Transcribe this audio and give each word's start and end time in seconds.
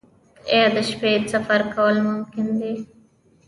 آیا 0.53 0.65
د 0.75 0.77
شپې 0.89 1.11
سفر 1.33 1.61
کول 1.75 1.95
ممکن 2.07 2.45
دي؟ 2.59 2.73